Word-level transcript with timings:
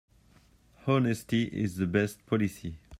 Honesty 0.87 1.43
is 1.43 1.75
the 1.75 1.85
best 1.85 2.25
policy. 2.25 2.79